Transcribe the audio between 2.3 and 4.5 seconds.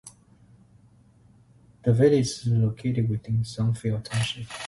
located within Sunfield Township.